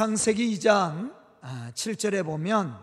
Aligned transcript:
창세기 0.00 0.56
2장 0.56 1.14
7절에 1.74 2.20
아, 2.20 2.22
보면 2.22 2.74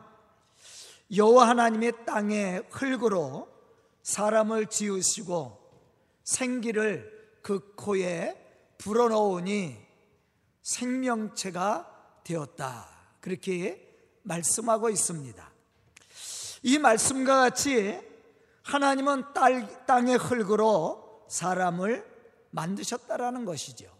여호와 1.15 1.47
하나님의 1.47 2.05
땅에 2.05 2.61
흙으로 2.69 3.49
사람을 4.03 4.67
지으시고 4.67 5.57
생기를 6.23 7.39
그 7.41 7.73
코에 7.73 8.35
불어넣으니 8.77 9.75
생명체가 10.61 12.21
되었다. 12.23 12.87
그렇게 13.19 13.83
말씀하고 14.21 14.91
있습니다. 14.91 15.51
이 16.61 16.77
말씀과 16.77 17.39
같이 17.39 17.99
하나님은 18.61 19.33
딸, 19.33 19.87
땅의 19.87 20.17
흙으로 20.17 21.25
사람을 21.29 22.05
만드셨다라는 22.51 23.43
것이죠. 23.43 23.96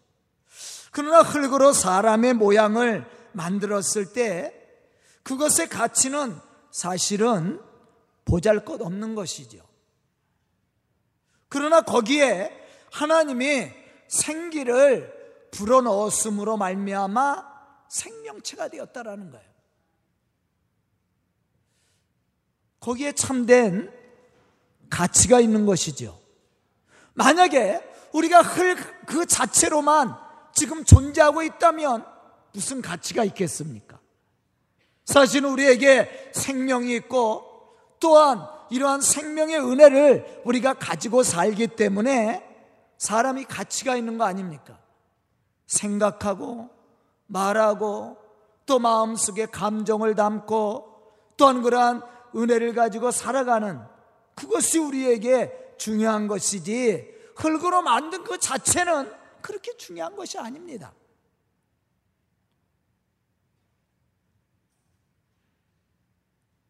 그러나 0.98 1.21
흙으로 1.21 1.73
사람의 1.73 2.34
모양을 2.34 3.05
만들었을 3.34 4.14
때 4.14 4.51
그것의 5.21 5.69
가치는 5.69 6.36
사실은 6.71 7.61
보잘 8.25 8.65
것 8.65 8.82
없는 8.82 9.14
것이죠. 9.14 9.60
그러나 11.50 11.82
거기에 11.82 12.52
하나님이 12.91 13.69
생기를 14.07 15.47
불어넣었음으로 15.52 16.57
말미암아 16.57 17.46
생명체가 17.89 18.69
되었다라는 18.69 19.29
거예요. 19.29 19.47
거기에 22.79 23.11
참된 23.11 23.93
가치가 24.89 25.39
있는 25.39 25.68
것이죠. 25.68 26.19
만약에 27.14 27.83
우리가 28.14 28.41
흙 28.41 29.05
그 29.05 29.25
자체로만 29.25 30.27
지금 30.57 30.84
존재하고 30.84 31.43
있다면 31.43 32.03
무슨 32.52 32.81
가치가 32.81 33.23
있겠습니까? 33.23 34.00
사실 35.06 35.45
우리에게 35.45 36.31
생명이 36.33 36.95
있고 36.95 37.44
또한 38.00 38.44
이러한 38.72 39.02
생명의 39.02 39.59
은혜를 39.59 40.41
우리가 40.45 40.73
가지고 40.73 41.22
살기 41.22 41.67
때문에 41.67 42.44
사람이 42.97 43.44
가치가 43.45 43.95
있는 43.95 44.17
거 44.17 44.23
아닙니까? 44.23 44.80
생각하고 45.67 46.72
말하고 47.28 48.17
또 48.66 48.80
마음속에 48.80 49.45
감정을 49.45 50.16
담고 50.16 50.88
또한 51.38 51.61
그러한 51.61 52.02
은혜를 52.35 52.73
가지고 52.73 53.11
살아가는 53.11 53.80
그것이 54.33 54.80
우리에게 54.80 55.75
중요한 55.78 56.28
것이지 56.28 57.13
흙으로 57.35 57.83
만든 57.83 58.23
그 58.23 58.39
자체는 58.39 59.16
그렇게 59.48 59.78
중요한 59.78 60.14
것이 60.14 60.38
아닙니다. 60.38 60.94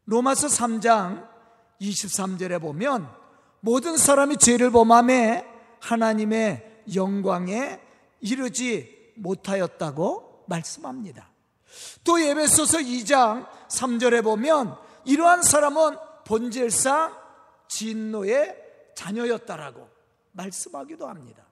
로마서 0.06 0.46
3장 0.46 1.28
23절에 1.82 2.62
보면 2.62 3.12
모든 3.62 3.98
사람이 3.98 4.38
죄를 4.38 4.70
범함에 4.70 5.44
하나님의 5.82 6.84
영광에 6.94 7.82
이르지 8.20 9.14
못하였다고 9.16 10.46
말씀합니다. 10.48 11.32
또 12.04 12.22
예배소서 12.22 12.78
2장 12.78 13.50
3절에 13.70 14.24
보면 14.24 14.78
이러한 15.04 15.42
사람은 15.42 15.98
본질상 16.26 17.18
진노의 17.70 18.56
자녀였다라고 18.96 19.90
말씀하기도 20.34 21.08
합니다. 21.08 21.47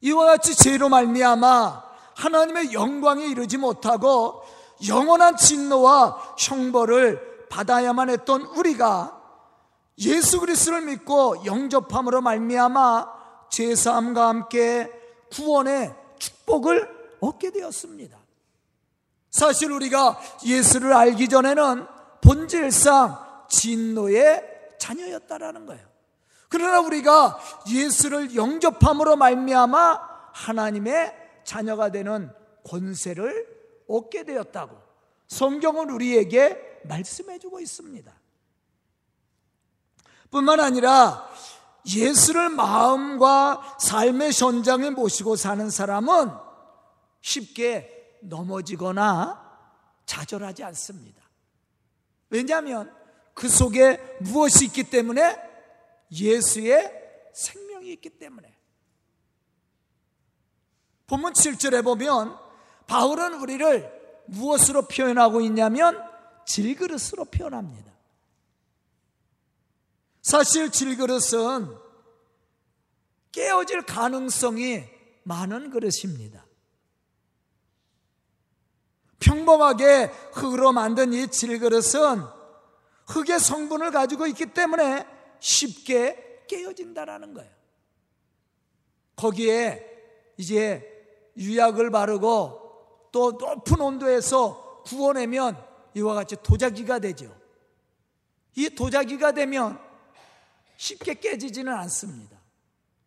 이와 0.00 0.26
같이 0.26 0.54
죄로 0.54 0.88
말미암아 0.88 1.88
하나님의 2.14 2.72
영광에 2.72 3.26
이르지 3.26 3.58
못하고 3.58 4.42
영원한 4.86 5.36
진노와 5.36 6.34
형벌을 6.38 7.48
받아야만 7.48 8.10
했던 8.10 8.42
우리가 8.42 9.18
예수 9.98 10.40
그리스도를 10.40 10.82
믿고 10.82 11.44
영접함으로 11.44 12.20
말미암아 12.20 13.18
제사함과 13.50 14.28
함께 14.28 14.90
구원의 15.32 15.94
축복을 16.18 17.16
얻게 17.20 17.50
되었습니다. 17.50 18.18
사실 19.30 19.72
우리가 19.72 20.20
예수를 20.44 20.92
알기 20.92 21.28
전에는 21.28 21.86
본질상 22.20 23.46
진노의 23.48 24.44
자녀였다라는 24.78 25.66
거예요. 25.66 25.87
그러나 26.48 26.80
우리가 26.80 27.38
예수를 27.68 28.34
영접함으로 28.34 29.16
말미암아 29.16 30.08
하나님의 30.32 31.14
자녀가 31.44 31.90
되는 31.90 32.32
권세를 32.66 33.46
얻게 33.88 34.24
되었다고 34.24 34.76
성경은 35.28 35.90
우리에게 35.90 36.80
말씀해 36.84 37.38
주고 37.38 37.60
있습니다. 37.60 38.12
뿐만 40.30 40.60
아니라 40.60 41.28
예수를 41.86 42.50
마음과 42.50 43.76
삶의 43.80 44.32
현장에 44.32 44.90
모시고 44.90 45.36
사는 45.36 45.70
사람은 45.70 46.30
쉽게 47.20 48.18
넘어지거나 48.22 49.46
좌절하지 50.06 50.64
않습니다. 50.64 51.22
왜냐하면 52.30 52.92
그 53.34 53.48
속에 53.48 54.18
무엇이 54.20 54.66
있기 54.66 54.84
때문에 54.84 55.47
예수의 56.12 57.30
생명이 57.34 57.92
있기 57.92 58.10
때문에 58.10 58.56
본문 61.06 61.32
7절에 61.32 61.82
보면 61.84 62.36
바울은 62.86 63.34
우리를 63.40 64.24
무엇으로 64.26 64.82
표현하고 64.82 65.40
있냐면 65.42 66.02
질그릇으로 66.46 67.26
표현합니다. 67.26 67.92
사실 70.22 70.70
질그릇은 70.70 71.74
깨어질 73.32 73.82
가능성이 73.82 74.84
많은 75.22 75.70
그릇입니다. 75.70 76.44
평범하게 79.20 80.06
흙으로 80.32 80.72
만든 80.72 81.12
이 81.12 81.28
질그릇은 81.28 82.24
흙의 83.06 83.40
성분을 83.40 83.90
가지고 83.90 84.26
있기 84.26 84.46
때문에 84.46 85.06
쉽게 85.40 86.44
깨어진다라는 86.48 87.34
거예요. 87.34 87.50
거기에 89.16 89.84
이제 90.36 90.84
유약을 91.36 91.90
바르고 91.90 93.08
또 93.12 93.32
높은 93.32 93.80
온도에서 93.80 94.82
구워내면 94.84 95.62
이와 95.94 96.14
같이 96.14 96.36
도자기가 96.42 96.98
되죠. 97.00 97.34
이 98.54 98.68
도자기가 98.70 99.32
되면 99.32 99.78
쉽게 100.76 101.14
깨지지는 101.14 101.72
않습니다. 101.72 102.38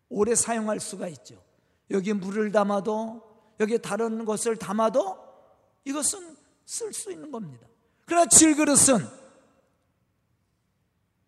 오래 0.08 0.34
사용할 0.34 0.80
수가 0.80 1.08
있죠. 1.08 1.42
여기 1.90 2.12
물을 2.12 2.52
담아도 2.52 3.22
여기 3.60 3.80
다른 3.80 4.24
것을 4.24 4.56
담아도 4.56 5.18
이것은 5.84 6.36
쓸 6.64 6.92
수 6.92 7.10
있는 7.10 7.30
겁니다. 7.30 7.66
그러나 8.06 8.26
질그릇은 8.26 9.21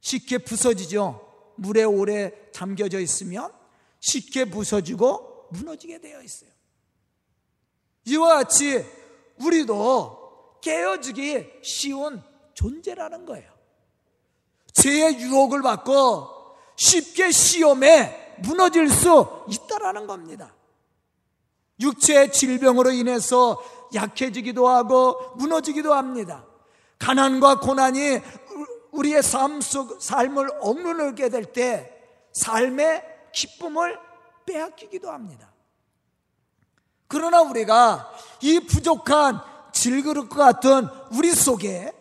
쉽게 0.05 0.39
부서지죠. 0.39 1.55
물에 1.57 1.83
오래 1.85 2.31
잠겨져 2.53 3.01
있으면 3.01 3.51
쉽게 4.01 4.45
부서지고 4.45 5.49
무너지게 5.51 5.99
되어 5.99 6.21
있어요. 6.21 6.51
이와 8.05 8.35
같이 8.35 8.85
우리도 9.41 10.59
깨어지기 10.61 11.47
쉬운 11.63 12.23
존재라는 12.53 13.25
거예요. 13.25 13.51
죄의 14.75 15.21
유혹을 15.21 15.63
받고 15.63 16.29
쉽게 16.77 17.31
시험에 17.31 18.37
무너질 18.41 18.91
수 18.91 19.47
있다라는 19.49 20.07
겁니다. 20.07 20.55
육체의 21.81 22.31
질병으로 22.31 22.91
인해서 22.91 23.63
약해지기도 23.95 24.69
하고 24.69 25.33
무너지기도 25.37 25.95
합니다. 25.95 26.45
가난과 26.99 27.61
고난이 27.61 28.21
우리의 28.94 29.23
삶 29.23 29.61
속, 29.61 30.00
삶을 30.00 30.50
억누르게 30.61 31.29
될 31.29 31.52
때 31.52 31.91
삶의 32.32 33.02
기쁨을 33.32 33.99
빼앗기기도 34.46 35.11
합니다. 35.11 35.52
그러나 37.06 37.43
우리가 37.43 38.11
이 38.41 38.61
부족한 38.61 39.41
질그릇과 39.73 40.37
같은 40.52 40.88
우리 41.12 41.32
속에 41.32 41.93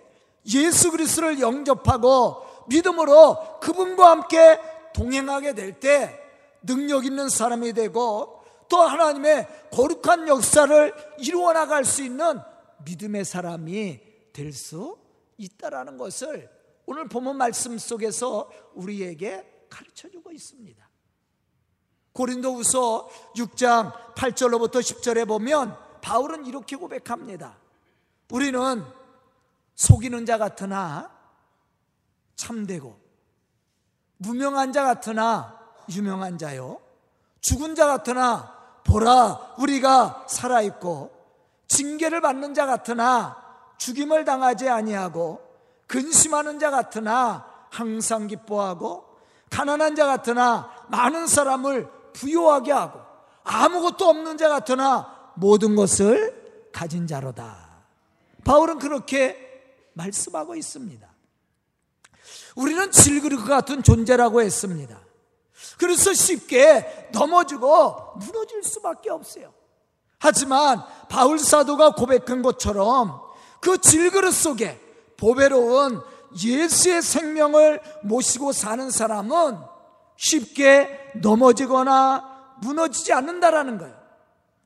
예수 0.53 0.91
그리스도를 0.91 1.39
영접하고 1.39 2.43
믿음으로 2.67 3.59
그분과 3.59 4.09
함께 4.11 4.59
동행하게 4.93 5.53
될 5.53 5.79
때 5.79 6.19
능력 6.61 7.05
있는 7.05 7.29
사람이 7.29 7.73
되고 7.73 8.43
또 8.69 8.81
하나님의 8.81 9.47
거룩한 9.71 10.27
역사를 10.27 10.93
이루어 11.19 11.53
나갈 11.53 11.83
수 11.85 12.03
있는 12.03 12.39
믿음의 12.85 13.25
사람이 13.25 13.99
될 14.31 14.53
수 14.53 14.97
있다라는 15.37 15.97
것을 15.97 16.49
오늘 16.85 17.07
본문 17.07 17.37
말씀 17.37 17.77
속에서 17.77 18.49
우리에게 18.73 19.67
가르쳐 19.69 20.09
주고 20.09 20.31
있습니다. 20.31 20.89
고린도후서 22.13 23.09
6장 23.35 24.13
8절로부터 24.13 24.75
10절에 24.75 25.27
보면 25.27 25.77
바울은 26.01 26.45
이렇게 26.45 26.75
고백합니다. 26.75 27.57
우리는 28.31 28.83
속이는 29.75 30.25
자 30.25 30.37
같으나 30.37 31.11
참되고 32.35 32.99
무명한 34.17 34.71
자 34.71 34.83
같으나 34.83 35.59
유명한 35.93 36.37
자요. 36.37 36.79
죽은 37.41 37.75
자 37.75 37.87
같으나 37.87 38.81
보라 38.85 39.55
우리가 39.57 40.25
살아 40.27 40.61
있고 40.61 41.11
징계를 41.67 42.21
받는 42.21 42.53
자 42.53 42.65
같으나 42.65 43.41
죽임을 43.77 44.25
당하지 44.25 44.69
아니하고 44.69 45.42
근심하는 45.93 46.57
자 46.57 46.71
같으나 46.71 47.45
항상 47.69 48.25
기뻐하고 48.25 49.05
가난한 49.51 49.95
자 49.95 50.07
같으나 50.07 50.71
많은 50.89 51.27
사람을 51.27 51.87
부요하게 52.13 52.71
하고 52.71 52.99
아무것도 53.43 54.03
없는 54.03 54.39
자 54.39 54.49
같으나 54.49 55.33
모든 55.35 55.75
것을 55.75 56.71
가진 56.73 57.05
자로다. 57.05 57.83
바울은 58.43 58.79
그렇게 58.79 59.37
말씀하고 59.93 60.55
있습니다. 60.55 61.07
우리는 62.55 62.91
질그릇 62.91 63.45
같은 63.45 63.83
존재라고 63.83 64.41
했습니다. 64.41 64.99
그래서 65.77 66.11
쉽게 66.11 67.09
넘어지고 67.11 68.15
무너질 68.15 68.63
수밖에 68.63 69.11
없어요. 69.11 69.53
하지만 70.17 70.83
바울 71.07 71.37
사도가 71.37 71.93
고백한 71.93 72.41
것처럼 72.41 73.21
그 73.59 73.77
질그릇 73.77 74.33
속에 74.33 74.82
보배로운 75.17 76.01
예수의 76.43 77.01
생명을 77.01 77.81
모시고 78.03 78.51
사는 78.51 78.89
사람은 78.89 79.57
쉽게 80.17 81.11
넘어지거나 81.21 82.57
무너지지 82.61 83.13
않는다라는 83.13 83.77
거예요. 83.77 84.03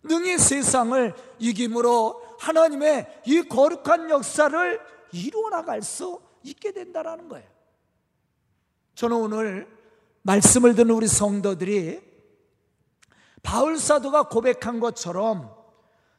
능히 0.03 0.38
세상을 0.38 1.13
이김으로 1.39 2.21
하나님의 2.39 3.21
이 3.25 3.41
거룩한 3.44 4.09
역사를 4.09 4.79
이루어 5.11 5.49
나갈 5.49 5.81
수 5.81 6.21
있게 6.44 6.71
된다라는 6.71 7.27
거예요. 7.27 7.47
저는 8.95 9.17
오늘 9.17 9.67
말씀을 10.21 10.75
듣는 10.75 10.91
우리 10.91 11.07
성도들이 11.07 12.01
바울 13.44 13.77
사도가 13.77 14.23
고백한 14.23 14.79
것처럼 14.79 15.55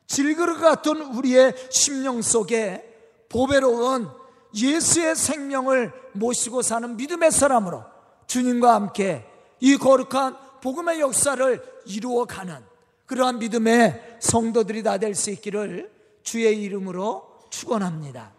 질그릇 0.07 0.61
같은 0.61 1.01
우리의 1.15 1.55
심령 1.71 2.23
속에 2.23 2.85
보배로운 3.29 4.09
예수의 4.55 5.15
생명을 5.17 5.93
모시고 6.13 6.63
사는 6.63 6.97
믿음의 6.97 7.31
사람으로 7.33 7.85
주님과 8.27 8.75
함께 8.75 9.27
이 9.61 9.77
거룩한 9.77 10.37
복음의 10.61 11.01
역사를 11.01 11.81
이루어가는 11.87 12.65
그러한 13.07 13.39
믿음의 13.39 14.19
성도들이 14.21 14.83
다 14.83 14.99
될 14.99 15.15
수 15.15 15.31
있기를 15.31 15.91
주의 16.23 16.63
이름으로 16.63 17.41
축원합니다. 17.51 18.33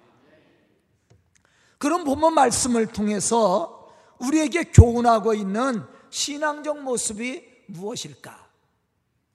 그런 1.78 2.04
본문 2.04 2.34
말씀을 2.34 2.88
통해서 2.88 3.90
우리에게 4.20 4.66
교훈하고 4.66 5.34
있는 5.34 5.84
신앙적 6.10 6.82
모습이 6.84 7.44
무엇일까? 7.68 8.48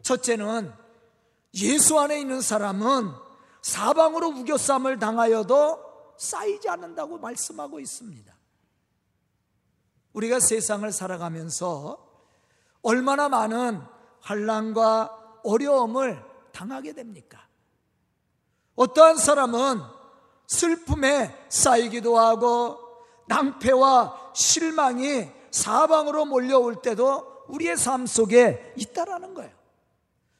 첫째는 0.03 0.73
예수 1.55 1.99
안에 1.99 2.21
있는 2.21 2.41
사람은 2.41 3.11
사방으로 3.63 4.29
우겨쌈을 4.29 4.99
당하여도 4.99 5.84
쌓이지 6.17 6.69
않는다고 6.69 7.19
말씀하고 7.19 7.81
있습니다. 7.81 8.35
우리가 10.13 10.41
세상을 10.41 10.91
살아가면서 10.93 11.99
얼마나 12.83 13.29
많은 13.29 13.83
환란과 14.21 15.41
어려움을 15.45 16.23
당하게 16.53 16.93
됩니까? 16.93 17.47
어떠한 18.77 19.17
사람은 19.17 19.81
슬픔에 20.47 21.47
쌓이기도 21.49 22.19
하고 22.19 22.79
낭패와 23.27 24.33
실망이 24.35 25.31
사방으로 25.51 26.27
몰려올 26.27 26.83
때도 26.83 27.45
우리의 27.49 27.77
삶 27.77 28.07
속에 28.07 28.75
있다라는 28.77 29.35
거예요. 29.35 29.53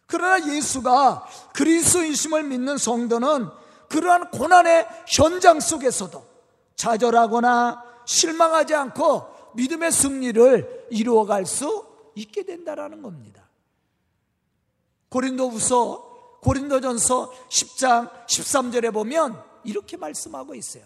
그러나 0.07 0.47
예수가 0.55 1.27
그리스도이심을 1.55 2.45
믿는 2.45 2.77
성도는 2.77 3.49
그러한 3.95 4.33
고난의 4.33 4.89
현장 5.07 5.61
속에서도 5.61 6.27
좌절하거나 6.75 7.85
실망하지 8.05 8.75
않고 8.75 9.53
믿음의 9.55 9.93
승리를 9.93 10.89
이루어갈 10.91 11.47
수 11.47 11.87
있게 12.17 12.43
된다라는 12.43 13.03
겁니다. 13.03 13.49
고린도후서 15.11 16.41
고린도전서 16.43 17.31
10장 17.49 18.11
13절에 18.27 18.93
보면 18.93 19.41
이렇게 19.63 19.97
말씀하고 19.97 20.57
있어요. 20.57 20.85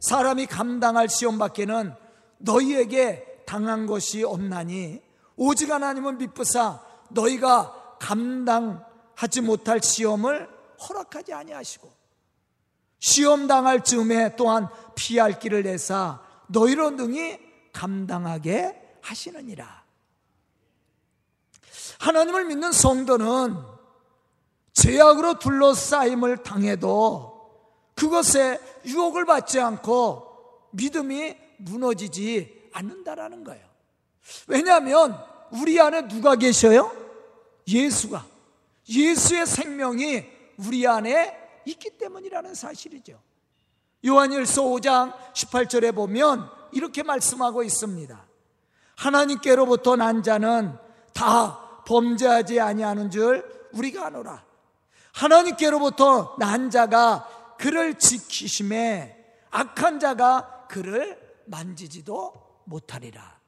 사람이 0.00 0.44
감당할 0.44 1.08
시험 1.08 1.38
밖에는 1.38 1.94
너희에게 2.36 3.44
당한 3.46 3.86
것이 3.86 4.24
없나니 4.24 5.00
오직 5.36 5.70
하나님은 5.70 6.18
미쁘사 6.18 6.82
너희가 7.08 7.96
감당하지 7.98 9.40
못할 9.40 9.80
시험을 9.82 10.50
허락하지 10.86 11.32
아니하시고 11.32 11.99
시험 13.00 13.46
당할 13.46 13.82
즈음에 13.82 14.36
또한 14.36 14.68
피할 14.94 15.38
길을 15.38 15.62
내사 15.64 16.20
너희로 16.48 16.90
능히 16.90 17.38
감당하게 17.72 18.98
하시느니라. 19.00 19.84
하나님을 21.98 22.44
믿는 22.46 22.72
성도는 22.72 23.56
죄악으로 24.72 25.38
둘러싸임을 25.38 26.42
당해도 26.42 27.30
그것에 27.94 28.58
유혹을 28.86 29.24
받지 29.24 29.60
않고 29.60 30.68
믿음이 30.72 31.36
무너지지 31.58 32.70
않는다라는 32.72 33.44
거예요. 33.44 33.64
왜냐하면 34.46 35.18
우리 35.50 35.80
안에 35.80 36.08
누가 36.08 36.36
계셔요? 36.36 36.94
예수가. 37.66 38.24
예수의 38.88 39.46
생명이 39.46 40.24
우리 40.58 40.86
안에 40.86 41.39
있기 41.64 41.98
때문이라는 41.98 42.54
사실이죠. 42.54 43.20
요한일서 44.06 44.62
5장 44.62 45.14
18절에 45.34 45.94
보면 45.94 46.50
이렇게 46.72 47.02
말씀하고 47.02 47.62
있습니다. 47.62 48.26
하나님께로부터 48.96 49.96
난 49.96 50.22
자는 50.22 50.76
다 51.12 51.82
범죄하지 51.86 52.60
아니하는 52.60 53.10
줄 53.10 53.68
우리가 53.72 54.06
아노라. 54.06 54.44
하나님께로부터 55.12 56.36
난 56.38 56.70
자가 56.70 57.56
그를 57.58 57.98
지키심에 57.98 59.16
악한 59.50 60.00
자가 60.00 60.66
그를 60.68 61.18
만지지도 61.46 62.32
못하리라. 62.64 63.40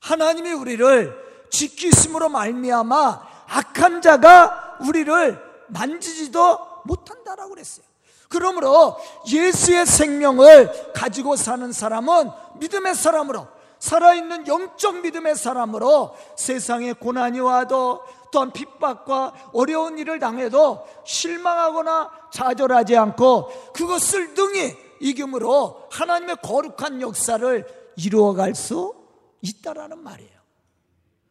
하나님이 0.00 0.52
우리를 0.52 1.48
지키심으로 1.50 2.28
말미암아 2.28 3.35
악한 3.48 4.02
자가 4.02 4.78
우리를 4.86 5.42
만지지도 5.68 6.58
못한다라고 6.84 7.50
그랬어요. 7.50 7.86
그러므로 8.28 8.98
예수의 9.28 9.86
생명을 9.86 10.92
가지고 10.92 11.36
사는 11.36 11.70
사람은 11.72 12.30
믿음의 12.56 12.94
사람으로 12.94 13.46
살아있는 13.78 14.46
영적 14.48 15.00
믿음의 15.00 15.36
사람으로 15.36 16.16
세상에 16.36 16.92
고난이 16.92 17.40
와도 17.40 18.02
또한 18.32 18.52
핍박과 18.52 19.50
어려운 19.52 19.98
일을 19.98 20.18
당해도 20.18 20.86
실망하거나 21.04 22.10
좌절하지 22.32 22.96
않고 22.96 23.72
그것을 23.72 24.34
등이 24.34 24.74
이김으로 25.00 25.88
하나님의 25.90 26.36
거룩한 26.42 27.00
역사를 27.00 27.92
이루어갈 27.96 28.54
수 28.54 28.94
있다라는 29.42 30.02
말이에요. 30.02 30.36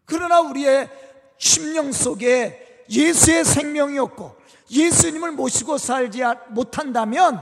그러나 0.05 0.39
우리의 0.41 0.89
심령 1.45 1.91
속에 1.91 2.85
예수의 2.89 3.45
생명이었고 3.45 4.35
예수님을 4.71 5.31
모시고 5.33 5.77
살지 5.77 6.23
못한다면 6.49 7.39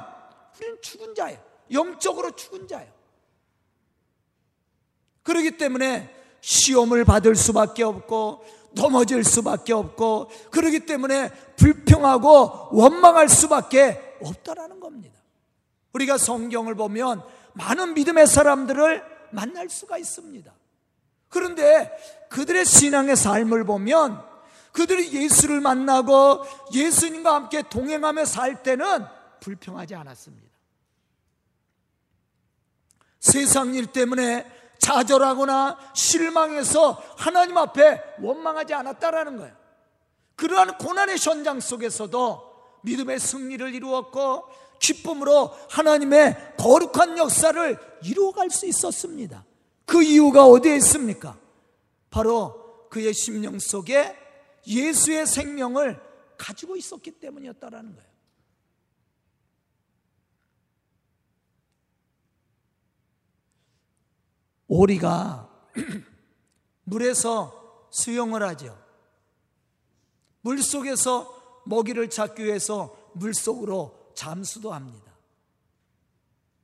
우리는 0.58 0.78
죽은 0.82 1.16
자예요. 1.16 1.40
영적으로 1.72 2.32
죽은 2.32 2.68
자예요. 2.68 2.92
그렇기 5.24 5.58
때문에 5.58 6.14
시험을 6.42 7.06
받을 7.06 7.34
수밖에 7.36 7.84
없고 7.84 8.46
넘어질 8.74 9.24
수밖에 9.24 9.72
없고 9.72 10.30
그렇기 10.52 10.82
때문에 10.82 11.30
불평하고 11.56 12.70
원망할 12.74 13.30
수밖에 13.30 14.18
없다라는 14.22 14.82
겁니다. 14.82 15.18
우리가 15.94 16.18
성경을 16.18 16.76
보면 16.76 17.24
많은 17.54 17.94
믿음의 17.94 18.28
사람들을 18.28 19.02
만날 19.32 19.70
수가 19.70 19.98
있습니다. 19.98 20.54
그런데 21.30 21.90
그들의 22.34 22.66
신앙의 22.66 23.16
삶을 23.16 23.64
보면 23.64 24.20
그들이 24.72 25.14
예수를 25.14 25.62
만나고 25.62 26.44
예수님과 26.74 27.36
함께 27.36 27.62
동행하며 27.62 28.26
살 28.26 28.64
때는 28.64 29.06
불평하지 29.40 29.94
않았습니다. 29.94 30.48
세상 33.20 33.76
일 33.76 33.86
때문에 33.88 34.52
좌절하거나 34.80 35.78
실망해서 35.94 37.02
하나님 37.18 37.56
앞에 37.58 38.02
원망하지 38.20 38.74
않았다라는 38.74 39.38
거예요. 39.38 39.54
그러한 40.36 40.80
고난의 40.80 41.18
현장 41.20 41.60
속에서도 41.60 42.54
믿음의 42.82 43.20
승리를 43.20 43.76
이루었고 43.76 44.46
기쁨으로 44.80 45.52
하나님의 45.70 46.56
거룩한 46.58 47.20
역사를 47.20 47.78
이루어갈 48.04 48.50
수 48.50 48.66
있었습니다. 48.66 49.46
그 49.86 50.02
이유가 50.02 50.46
어디에 50.48 50.76
있습니까? 50.78 51.43
바로 52.14 52.88
그의 52.92 53.12
심령 53.12 53.58
속에 53.58 54.16
예수의 54.68 55.26
생명을 55.26 56.00
가지고 56.38 56.76
있었기 56.76 57.10
때문이었다라는 57.20 57.96
거예요. 57.96 58.10
오리가 64.68 65.50
물에서 66.86 67.88
수영을 67.90 68.44
하죠. 68.44 68.80
물 70.42 70.62
속에서 70.62 71.64
먹이를 71.66 72.12
찾기 72.12 72.44
위해서 72.44 72.96
물 73.14 73.34
속으로 73.34 74.12
잠수도 74.14 74.72
합니다. 74.72 75.12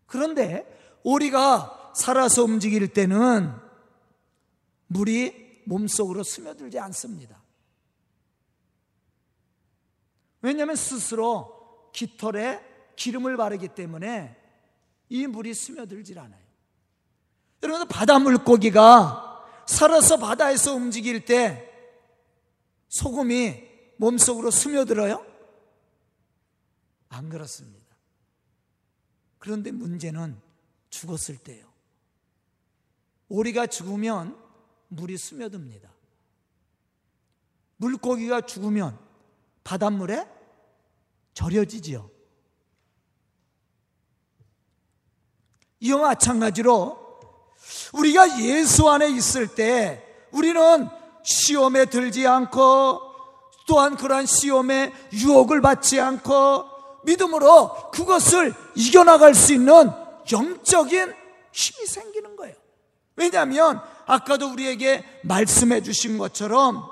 그런데 0.06 1.00
오리가 1.02 1.92
살아서 1.96 2.44
움직일 2.44 2.94
때는 2.94 3.69
물이 4.90 5.64
몸속으로 5.66 6.24
스며들지 6.24 6.80
않습니다. 6.80 7.42
왜냐하면 10.42 10.76
스스로 10.76 11.90
깃털에 11.94 12.60
기름을 12.96 13.38
바르기 13.38 13.70
때문에 13.70 14.36
이 15.10 15.28
물이 15.28 15.54
스며들질 15.54 16.20
않아요. 16.20 16.44
여러분, 17.64 17.88
바다 17.88 18.20
물고기가 18.20 19.46
살아서 19.68 20.18
바다에서 20.18 20.76
움직일 20.76 21.26
때 21.26 21.70
소금이 22.88 23.68
몸속으로 23.98 24.50
스며들어요? 24.50 25.26
안 27.10 27.30
그렇습니다. 27.30 27.80
그런데 29.38 29.72
문제는 29.72 30.40
죽었을 30.90 31.38
때요. 31.38 31.68
오리가 33.28 33.68
죽으면 33.68 34.49
물이 34.90 35.18
스며듭니다. 35.18 35.90
물고기가 37.78 38.42
죽으면 38.42 38.98
바닷물에 39.64 40.28
절여지지요. 41.34 42.10
이와 45.80 46.02
마찬가지로 46.10 46.98
우리가 47.94 48.40
예수 48.42 48.90
안에 48.90 49.10
있을 49.12 49.48
때 49.48 50.06
우리는 50.32 50.90
시험에 51.24 51.86
들지 51.86 52.28
않고 52.28 53.02
또한 53.68 53.96
그러한 53.96 54.26
시험에 54.26 54.92
유혹을 55.14 55.62
받지 55.62 56.00
않고 56.00 56.66
믿음으로 57.06 57.92
그것을 57.92 58.54
이겨나갈 58.76 59.34
수 59.34 59.54
있는 59.54 59.90
영적인 60.32 61.14
힘이 61.52 61.86
생기는 61.86 62.36
거예요. 62.36 62.56
왜냐하면 63.16 63.82
아까도 64.10 64.52
우리에게 64.52 65.06
말씀해 65.24 65.84
주신 65.84 66.18
것처럼 66.18 66.84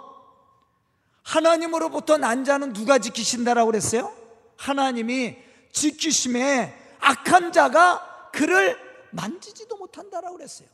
하나님으로부터 1.23 2.17
난 2.17 2.45
자는 2.45 2.73
누가 2.73 2.99
지키신다라고 2.99 3.71
그랬어요? 3.71 4.15
하나님이 4.55 5.35
지키심에 5.71 6.97
악한 6.99 7.51
자가 7.51 8.29
그를 8.31 8.77
만지지도 9.09 9.77
못한다라고 9.77 10.37
그랬어요. 10.37 10.67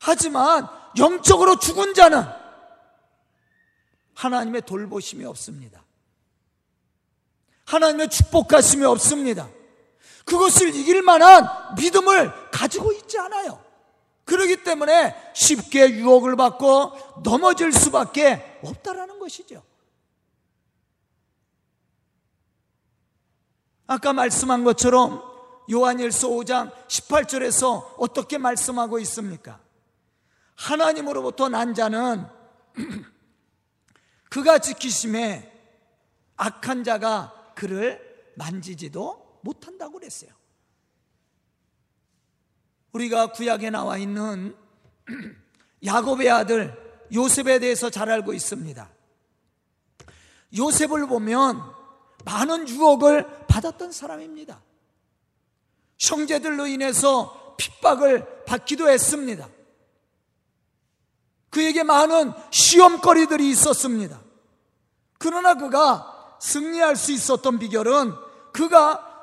하지만 0.00 0.68
영적으로 0.98 1.60
죽은 1.60 1.94
자는 1.94 2.24
하나님의 4.14 4.62
돌보심이 4.62 5.24
없습니다. 5.24 5.84
하나님의 7.66 8.08
축복하심이 8.10 8.84
없습니다. 8.84 9.48
그것을 10.26 10.74
이길 10.74 11.02
만한 11.02 11.46
믿음을 11.76 12.50
가지고 12.50 12.92
있지 12.92 13.18
않아요. 13.18 13.64
그러기 14.24 14.64
때문에 14.64 15.14
쉽게 15.34 15.88
유혹을 15.90 16.34
받고 16.36 17.22
넘어질 17.22 17.72
수밖에 17.72 18.58
없다라는 18.62 19.20
것이죠. 19.20 19.62
아까 23.86 24.12
말씀한 24.12 24.64
것처럼 24.64 25.22
요한일서 25.70 26.28
5장 26.28 26.72
18절에서 26.88 27.94
어떻게 27.98 28.36
말씀하고 28.36 28.98
있습니까? 28.98 29.60
하나님으로부터 30.56 31.48
난 31.48 31.72
자는 31.72 32.26
그가 34.28 34.58
지키심에 34.58 35.52
악한 36.36 36.82
자가 36.82 37.52
그를 37.54 38.32
만지지도 38.34 39.25
못한다고 39.46 39.98
그랬어요. 39.98 40.30
우리가 42.92 43.32
구약에 43.32 43.70
나와 43.70 43.96
있는 43.96 44.56
야곱의 45.84 46.30
아들 46.30 47.06
요셉에 47.12 47.60
대해서 47.60 47.90
잘 47.90 48.10
알고 48.10 48.32
있습니다. 48.32 48.90
요셉을 50.56 51.06
보면 51.06 51.62
많은 52.24 52.68
유혹을 52.68 53.46
받았던 53.46 53.92
사람입니다. 53.92 54.60
형제들로 55.98 56.66
인해서 56.66 57.54
핍박을 57.56 58.44
받기도 58.44 58.88
했습니다. 58.90 59.48
그에게 61.50 61.84
많은 61.84 62.32
시험거리들이 62.50 63.48
있었습니다. 63.50 64.20
그러나 65.18 65.54
그가 65.54 66.36
승리할 66.40 66.96
수 66.96 67.12
있었던 67.12 67.58
비결은 67.58 68.12
그가 68.52 69.15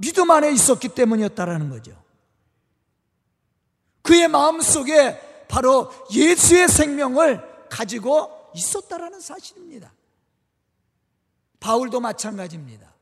믿음 0.00 0.30
안에 0.30 0.50
있었기 0.52 0.88
때문이었다라는 0.88 1.70
거죠. 1.70 1.92
그의 4.02 4.28
마음 4.28 4.60
속에 4.60 5.46
바로 5.48 5.90
예수의 6.12 6.68
생명을 6.68 7.68
가지고 7.68 8.50
있었다라는 8.54 9.20
사실입니다. 9.20 9.92
바울도 11.60 12.00
마찬가지입니다. 12.00 12.94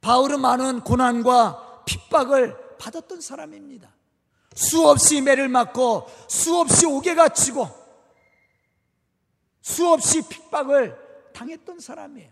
바울은 0.00 0.40
많은 0.40 0.80
고난과 0.80 1.84
핍박을 1.86 2.76
받았던 2.78 3.20
사람입니다. 3.20 3.94
수없이 4.54 5.20
매를 5.20 5.48
맞고 5.48 6.06
수없이 6.28 6.86
옥에 6.86 7.14
갇히고 7.14 7.68
수없이 9.62 10.28
핍박을 10.28 11.32
당했던 11.32 11.80
사람이에요. 11.80 12.30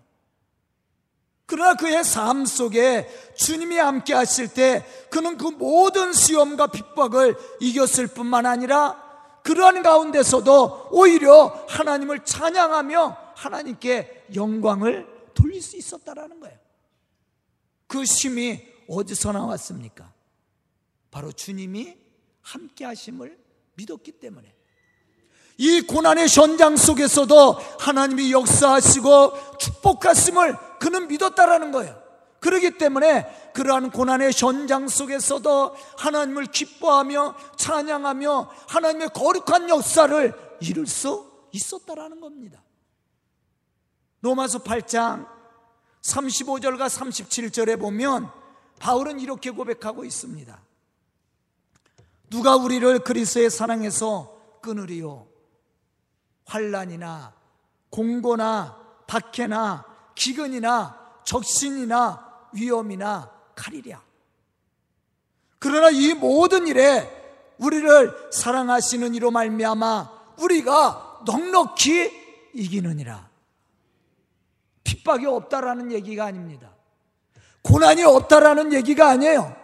그러나 1.52 1.74
그의 1.74 2.02
삶 2.02 2.46
속에 2.46 3.06
주님이 3.34 3.76
함께 3.76 4.14
하실 4.14 4.48
때 4.48 4.86
그는 5.10 5.36
그 5.36 5.48
모든 5.48 6.14
시험과 6.14 6.68
핍박을 6.68 7.36
이겼을 7.60 8.06
뿐만 8.06 8.46
아니라 8.46 8.96
그러한 9.42 9.82
가운데서도 9.82 10.88
오히려 10.92 11.66
하나님을 11.68 12.24
찬양하며 12.24 13.34
하나님께 13.36 14.28
영광을 14.34 15.06
돌릴 15.34 15.60
수 15.60 15.76
있었다라는 15.76 16.40
거예요. 16.40 16.56
그 17.86 18.02
힘이 18.02 18.66
어디서 18.88 19.32
나왔습니까? 19.32 20.10
바로 21.10 21.32
주님이 21.32 21.98
함께 22.40 22.86
하심을 22.86 23.38
믿었기 23.74 24.12
때문에 24.12 24.54
이 25.58 25.82
고난의 25.82 26.28
현장 26.28 26.76
속에서도 26.76 27.58
하나님이 27.78 28.32
역사하시고 28.32 29.58
축복하심을 29.58 30.56
그는 30.78 31.08
믿었다라는 31.08 31.72
거예요. 31.72 32.02
그러기 32.40 32.76
때문에 32.78 33.52
그러한 33.54 33.90
고난의 33.90 34.32
현장 34.36 34.88
속에서도 34.88 35.76
하나님을 35.98 36.46
기뻐하며 36.46 37.36
찬양하며 37.56 38.50
하나님의 38.68 39.10
거룩한 39.10 39.68
역사를 39.68 40.56
이룰 40.60 40.86
수 40.86 41.30
있었다라는 41.52 42.20
겁니다. 42.20 42.62
로마서 44.22 44.60
8장 44.60 45.28
35절과 46.02 46.88
37절에 46.88 47.78
보면 47.78 48.28
바울은 48.80 49.20
이렇게 49.20 49.50
고백하고 49.50 50.04
있습니다. 50.04 50.60
누가 52.30 52.56
우리를 52.56 53.00
그리스도의 53.00 53.50
사랑에서 53.50 54.58
끊으리요? 54.62 55.31
환란이나 56.46 57.32
공고나 57.90 58.78
박해나 59.06 59.84
기근이나 60.14 60.98
적신이나 61.24 62.48
위험이나 62.52 63.30
칼이랴. 63.54 64.00
그러나 65.58 65.90
이 65.90 66.14
모든 66.14 66.66
일에 66.66 67.08
우리를 67.58 68.30
사랑하시는 68.32 69.14
이로 69.14 69.30
말미암아 69.30 70.10
우리가 70.38 71.20
넉넉히 71.24 72.50
이기느니라. 72.54 73.28
핍박이 74.84 75.26
없다라는 75.26 75.92
얘기가 75.92 76.24
아닙니다. 76.24 76.70
고난이 77.62 78.02
없다라는 78.02 78.72
얘기가 78.72 79.08
아니에요. 79.08 79.54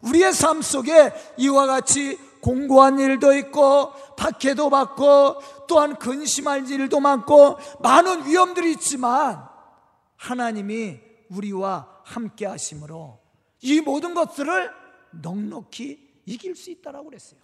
우리의 0.00 0.32
삶 0.32 0.62
속에 0.62 1.12
이와 1.36 1.66
같이 1.66 2.18
공고한 2.40 2.98
일도 2.98 3.34
있고 3.36 3.92
박해도 4.16 4.70
받고 4.70 5.40
또한 5.66 5.96
근심할 5.98 6.68
일도 6.70 7.00
많고 7.00 7.58
많은 7.80 8.26
위험들이 8.26 8.72
있지만 8.72 9.46
하나님이 10.16 11.00
우리와 11.30 12.00
함께 12.04 12.46
하심으로 12.46 13.18
이 13.62 13.80
모든 13.80 14.14
것들을 14.14 14.70
넉넉히 15.22 16.06
이길 16.26 16.54
수 16.56 16.70
있다라고 16.70 17.06
그랬어요. 17.06 17.40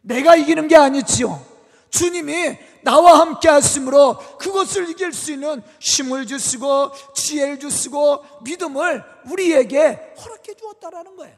내가 0.00 0.36
이기는 0.36 0.68
게 0.68 0.76
아니지요. 0.76 1.58
주님이 1.90 2.58
나와 2.82 3.20
함께 3.20 3.48
하심으로 3.48 4.18
그것을 4.38 4.90
이길 4.90 5.12
수 5.12 5.32
있는 5.32 5.62
힘을 5.80 6.26
주시고 6.26 6.90
지혜를 7.14 7.58
주시고 7.58 8.42
믿음을 8.44 9.02
우리에게 9.30 10.14
허락해 10.18 10.54
주었다라는 10.54 11.16
거예요. 11.16 11.36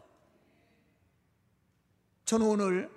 저는 2.25 2.47
오늘 2.47 2.91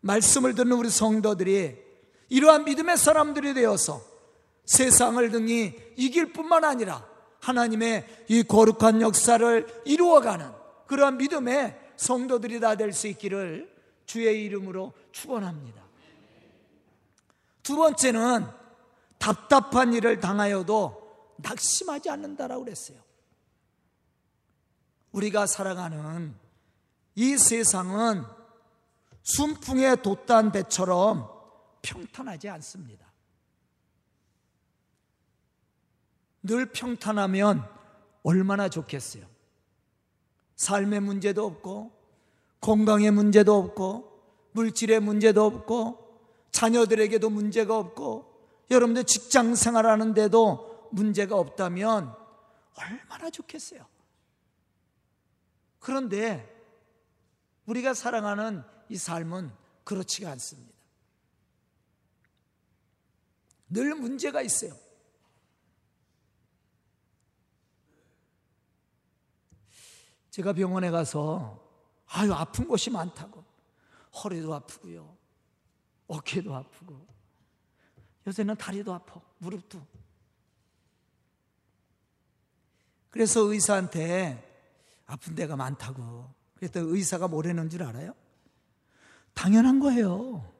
말씀을 0.00 0.54
듣는 0.54 0.72
우리 0.72 0.90
성도들이 0.90 1.85
이러한 2.28 2.64
믿음의 2.64 2.96
사람들이 2.96 3.54
되어서 3.54 4.02
세상을 4.64 5.30
등이 5.30 5.74
이길 5.96 6.32
뿐만 6.32 6.64
아니라 6.64 7.06
하나님의 7.40 8.24
이 8.28 8.42
거룩한 8.42 9.00
역사를 9.00 9.82
이루어가는 9.84 10.50
그러한 10.86 11.18
믿음의 11.18 11.80
성도들이 11.96 12.60
다 12.60 12.74
될 12.76 12.92
수 12.92 13.06
있기를 13.08 13.74
주의 14.06 14.44
이름으로 14.44 14.92
축원합니다. 15.12 15.82
두 17.62 17.76
번째는 17.76 18.46
답답한 19.18 19.92
일을 19.92 20.20
당하여도 20.20 21.34
낙심하지 21.38 22.10
않는다라고 22.10 22.64
그랬어요. 22.64 22.98
우리가 25.12 25.46
살아가는 25.46 26.34
이 27.14 27.36
세상은 27.38 28.24
순풍에 29.22 29.96
돛단 29.96 30.52
배처럼 30.52 31.28
평탄하지 31.82 32.48
않습니다. 32.48 33.06
늘 36.42 36.66
평탄하면 36.66 37.68
얼마나 38.22 38.68
좋겠어요. 38.68 39.26
삶의 40.56 41.00
문제도 41.00 41.44
없고, 41.44 41.92
건강의 42.60 43.10
문제도 43.10 43.54
없고, 43.54 44.50
물질의 44.52 45.00
문제도 45.00 45.44
없고, 45.44 46.20
자녀들에게도 46.50 47.28
문제가 47.30 47.76
없고, 47.78 48.36
여러분들 48.70 49.04
직장 49.04 49.54
생활하는데도 49.54 50.88
문제가 50.92 51.36
없다면 51.36 52.14
얼마나 52.74 53.30
좋겠어요. 53.30 53.86
그런데 55.78 56.52
우리가 57.66 57.94
사랑하는 57.94 58.62
이 58.88 58.96
삶은 58.96 59.52
그렇지가 59.84 60.30
않습니다. 60.32 60.75
늘 63.68 63.94
문제가 63.94 64.42
있어요. 64.42 64.76
제가 70.30 70.52
병원에 70.52 70.90
가서 70.90 71.64
아유 72.06 72.32
아픈 72.32 72.68
곳이 72.68 72.90
많다고. 72.90 73.44
허리도 74.22 74.54
아프고요. 74.54 75.16
어깨도 76.06 76.54
아프고. 76.54 77.06
요새는 78.26 78.56
다리도 78.56 78.92
아파. 78.92 79.20
무릎도. 79.38 79.80
그래서 83.10 83.40
의사한테 83.40 84.42
아픈 85.06 85.34
데가 85.34 85.56
많다고 85.56 86.30
그랬더니 86.56 86.90
의사가 86.90 87.28
뭐라는 87.28 87.70
줄 87.70 87.82
알아요? 87.82 88.14
당연한 89.32 89.80
거예요. 89.80 90.52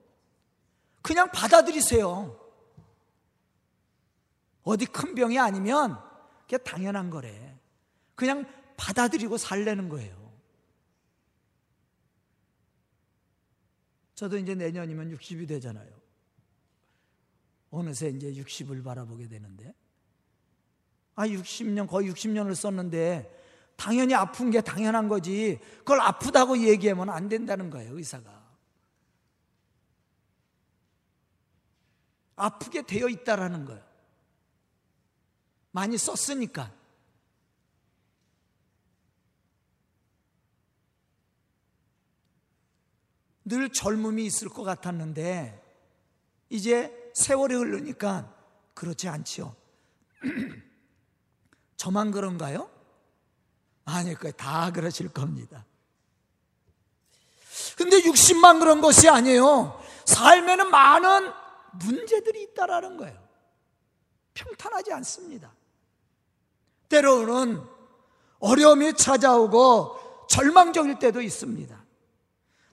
그냥 1.03 1.31
받아들이세요 1.31 2.46
어디 4.67 4.85
큰 4.85 5.15
병이 5.15 5.39
아니면 5.39 5.97
그게 6.43 6.59
당연한 6.59 7.09
거래 7.09 7.57
그냥 8.17 8.45
받아들이고 8.77 9.39
살래는 9.39 9.89
거예요. 9.89 10.27
저도 14.17 14.39
이제 14.39 14.55
내년이면 14.55 15.15
60이 15.15 15.47
되잖아요. 15.47 15.89
어느새 17.71 18.09
이제 18.09 18.33
60을 18.33 18.83
바라보게 18.83 19.29
되는데. 19.29 19.73
아, 21.15 21.27
60년, 21.29 21.87
거의 21.87 22.11
60년을 22.11 22.55
썼는데, 22.55 23.35
당연히 23.77 24.15
아픈 24.15 24.51
게 24.51 24.61
당연한 24.63 25.09
거지. 25.09 25.61
그걸 25.79 26.01
아프다고 26.01 26.59
얘기하면 26.59 27.11
안 27.11 27.29
된다는 27.29 27.71
거예요, 27.71 27.97
의사가. 27.97 28.47
아프게 32.37 32.83
되어 32.83 33.09
있다라는 33.09 33.65
거예요. 33.67 33.86
많이 35.77 35.99
썼으니까. 35.99 36.73
늘 43.45 43.71
젊음이 43.71 44.25
있을 44.25 44.49
것 44.49 44.63
같았는데 44.63 45.63
이제 46.49 47.13
세월이 47.15 47.55
흐르니까 47.55 48.35
그렇지 48.73 49.07
않지요. 49.07 49.55
저만 51.77 52.11
그런가요? 52.11 52.71
아니, 53.85 54.15
다 54.39 54.73
그러실 54.73 55.11
겁니다. 55.11 55.67
근데 57.77 57.99
60만 57.99 58.61
그런 58.61 58.81
것이 58.81 59.11
아니에요. 59.11 59.79
삶에는 60.07 60.71
많은 60.71 61.31
문제들이 61.73 62.45
있다라는 62.45 62.97
거예요. 62.97 63.29
평탄하지 64.33 64.95
않습니다. 64.95 65.55
때로는 66.89 67.63
어려움이 68.39 68.95
찾아오고 68.95 70.27
절망적일 70.29 70.99
때도 70.99 71.21
있습니다. 71.23 71.85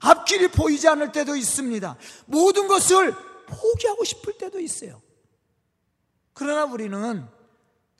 앞길이 0.00 0.48
보이지 0.48 0.86
않을 0.88 1.12
때도 1.12 1.34
있습니다. 1.36 1.96
모든 2.26 2.68
것을 2.68 3.14
포기하고 3.46 4.04
싶을 4.04 4.36
때도 4.36 4.60
있어요. 4.60 5.00
그러나 6.34 6.64
우리는 6.64 7.26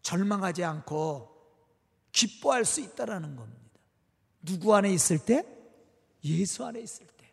절망하지 0.02 0.64
않고 0.64 1.34
기뻐할 2.12 2.64
수 2.64 2.80
있다라는 2.80 3.36
겁니다. 3.36 3.64
누구 4.42 4.74
안에 4.74 4.92
있을 4.92 5.18
때? 5.18 5.46
예수 6.24 6.64
안에 6.64 6.80
있을 6.80 7.06
때. 7.06 7.32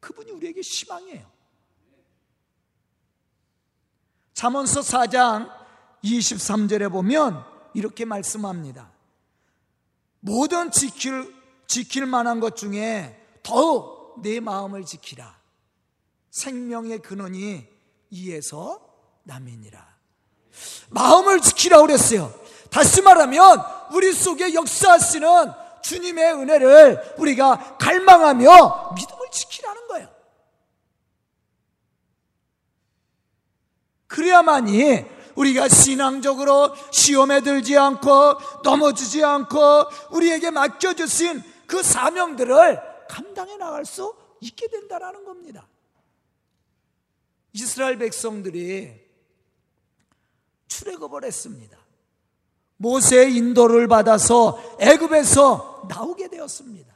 그분이 0.00 0.30
우리에게 0.32 0.60
희망이에요. 0.60 1.30
잠언서 4.34 4.80
4장 4.80 5.61
23절에 6.04 6.90
보면 6.90 7.44
이렇게 7.74 8.04
말씀합니다. 8.04 8.90
모든 10.20 10.70
지킬 10.70 11.34
지킬 11.66 12.06
만한 12.06 12.38
것 12.38 12.56
중에 12.56 13.18
더욱 13.42 14.20
내 14.22 14.40
마음을 14.40 14.84
지키라. 14.84 15.40
생명의 16.30 16.98
근원이 16.98 17.66
이에서 18.10 18.80
남이니라. 19.22 19.92
마음을 20.90 21.40
지키라 21.40 21.80
그랬어요. 21.80 22.32
다시 22.70 23.00
말하면 23.02 23.62
우리 23.92 24.12
속에 24.12 24.54
역사하시는 24.54 25.28
주님의 25.82 26.32
은혜를 26.34 27.14
우리가 27.18 27.76
갈망하며 27.78 28.92
믿음을 28.94 29.30
지키라는 29.30 29.88
거예요. 29.88 30.08
그래야만이 34.06 35.06
우리가 35.36 35.68
신앙적으로 35.68 36.74
시험에 36.90 37.40
들지 37.40 37.76
않고 37.76 38.60
넘어지지 38.62 39.24
않고 39.24 39.58
우리에게 40.10 40.50
맡겨주신 40.50 41.42
그 41.66 41.82
사명들을 41.82 42.80
감당해 43.08 43.56
나갈 43.56 43.84
수 43.84 44.14
있게 44.40 44.68
된다라는 44.68 45.24
겁니다. 45.24 45.66
이스라엘 47.52 47.98
백성들이 47.98 49.00
출애굽을 50.68 51.24
했습니다. 51.24 51.78
모세의 52.78 53.36
인도를 53.36 53.86
받아서 53.86 54.60
애굽에서 54.80 55.86
나오게 55.88 56.28
되었습니다. 56.28 56.92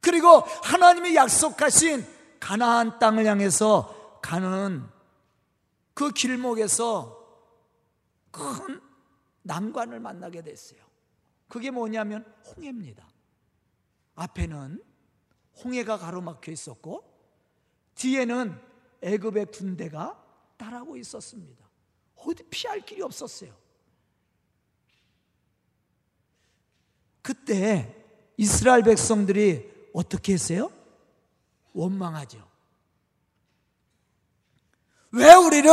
그리고 0.00 0.40
하나님이 0.62 1.14
약속하신 1.14 2.06
가나안 2.38 2.98
땅을 2.98 3.24
향해서 3.24 4.18
가는 4.20 4.84
그 5.94 6.10
길목에서 6.10 7.13
큰 8.34 8.80
난관을 9.42 10.00
만나게 10.00 10.42
됐어요. 10.42 10.80
그게 11.48 11.70
뭐냐면 11.70 12.24
홍해입니다. 12.46 13.06
앞에는 14.16 14.82
홍해가 15.62 15.98
가로막혀 15.98 16.50
있었고 16.50 17.04
뒤에는 17.94 18.60
애굽의 19.02 19.46
군대가 19.46 20.20
따라고 20.56 20.96
있었습니다. 20.96 21.64
어디 22.16 22.42
피할 22.44 22.80
길이 22.80 23.02
없었어요. 23.02 23.54
그때 27.22 27.94
이스라엘 28.36 28.82
백성들이 28.82 29.90
어떻게 29.94 30.32
했어요? 30.32 30.72
원망하죠. 31.72 32.44
왜 35.12 35.32
우리를 35.34 35.70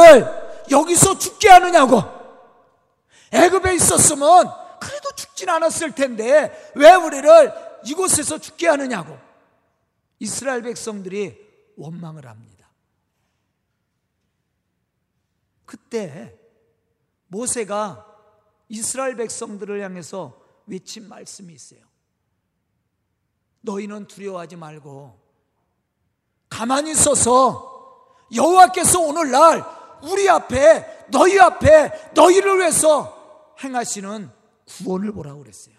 여기서 0.70 1.18
죽게 1.18 1.50
하느냐고. 1.50 2.21
애굽에 3.32 3.76
있었으면 3.76 4.52
그래도 4.80 5.12
죽진 5.16 5.50
않았을 5.50 5.94
텐데 5.94 6.72
왜 6.76 6.94
우리를 6.94 7.54
이곳에서 7.86 8.38
죽게 8.38 8.68
하느냐고. 8.68 9.18
이스라엘 10.20 10.62
백성들이 10.62 11.74
원망을 11.78 12.28
합니다. 12.28 12.70
그때 15.66 16.38
모세가 17.28 18.06
이스라엘 18.70 19.16
백성들을 19.16 19.82
향해서 19.82 20.40
외친 20.68 21.08
말씀이 21.08 21.54
있어요. 21.54 21.80
너희는 23.62 24.08
두려워하지 24.08 24.56
말고 24.58 25.20
가만히 26.50 26.92
있어서 26.92 28.18
여호와께서 28.34 29.00
오늘날 29.00 29.64
우리 30.04 30.30
앞에 30.30 31.08
너희 31.10 31.40
앞에 31.40 32.12
너희를 32.14 32.60
위해서 32.60 33.21
행하시는 33.64 34.30
구원을 34.66 35.12
보라고 35.12 35.40
그랬어요. 35.40 35.76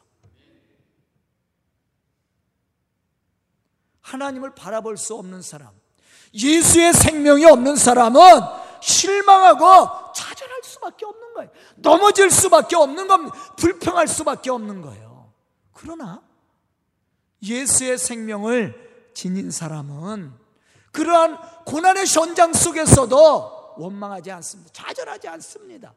하나님을 4.00 4.54
바라볼 4.54 4.96
수 4.96 5.14
없는 5.14 5.42
사람, 5.42 5.70
예수의 6.34 6.92
생명이 6.92 7.44
없는 7.44 7.76
사람은 7.76 8.20
실망하고 8.82 10.12
좌절할 10.12 10.60
수밖에 10.64 11.06
없는 11.06 11.34
거예요. 11.34 11.50
넘어질 11.76 12.30
수밖에 12.30 12.76
없는 12.76 13.06
겁니다. 13.06 13.36
불평할 13.56 14.08
수밖에 14.08 14.50
없는 14.50 14.82
거예요. 14.82 15.32
그러나 15.72 16.22
예수의 17.42 17.98
생명을 17.98 19.10
지닌 19.14 19.50
사람은 19.50 20.32
그러한 20.90 21.38
고난의 21.64 22.06
현장 22.06 22.52
속에서도 22.52 23.74
원망하지 23.76 24.30
않습니다. 24.32 24.72
좌절하지 24.72 25.28
않습니다. 25.28 25.94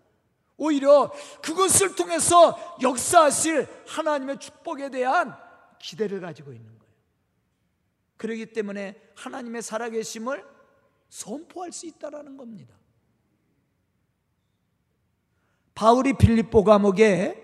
오히려 0.57 1.11
그것을 1.41 1.95
통해서 1.95 2.57
역사하실 2.81 3.67
하나님의 3.87 4.39
축복에 4.39 4.89
대한 4.89 5.35
기대를 5.79 6.21
가지고 6.21 6.53
있는 6.53 6.67
거예요. 6.67 6.93
그렇기 8.17 8.53
때문에 8.53 8.99
하나님의 9.15 9.61
살아계심을 9.61 10.45
선포할 11.09 11.71
수 11.71 11.85
있다라는 11.85 12.37
겁니다. 12.37 12.75
바울이 15.73 16.13
빌립보 16.13 16.63
감옥에 16.63 17.43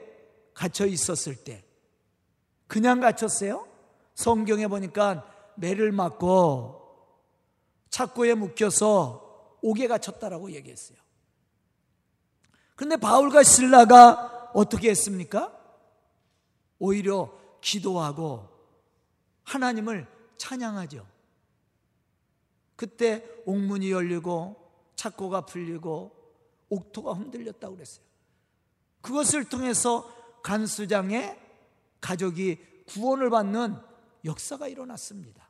갇혀 0.54 0.86
있었을 0.86 1.36
때 1.36 1.65
그냥 2.67 3.02
갇혔어요? 3.02 3.67
성경에 4.15 4.67
보니까 4.67 5.28
매를 5.56 5.91
맞고 5.91 6.82
착고에 7.89 8.34
묶여서 8.36 9.58
옥에 9.62 9.88
갇혔다라고 9.88 10.52
얘기했어요. 10.54 10.97
근데 12.81 12.97
바울과 12.97 13.43
신라가 13.43 14.49
어떻게 14.55 14.89
했습니까? 14.89 15.55
오히려 16.79 17.31
기도하고 17.61 18.49
하나님을 19.43 20.07
찬양하죠. 20.37 21.05
그때 22.75 23.23
옥문이 23.45 23.91
열리고 23.91 24.55
착고가 24.95 25.41
풀리고 25.45 26.11
옥토가 26.69 27.13
흔들렸다고 27.13 27.75
그랬어요. 27.75 28.03
그것을 29.01 29.43
통해서 29.47 30.11
간수장의 30.41 31.39
가족이 32.01 32.85
구원을 32.87 33.29
받는 33.29 33.77
역사가 34.25 34.67
일어났습니다. 34.67 35.47